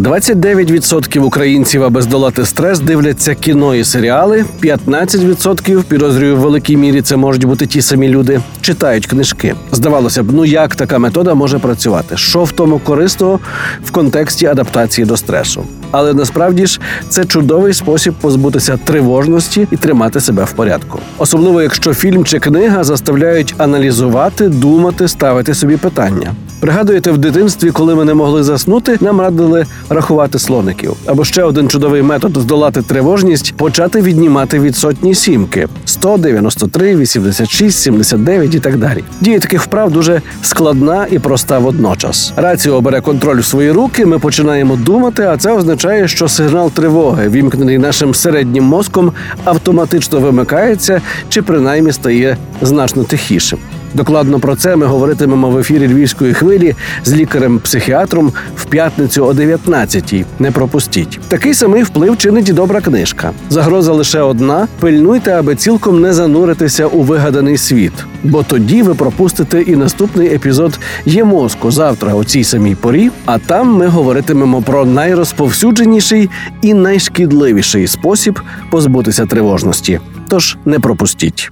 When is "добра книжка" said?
62.52-63.32